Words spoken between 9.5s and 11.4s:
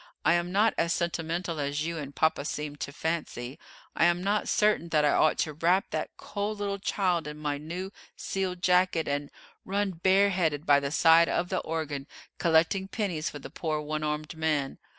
run bare headed by the side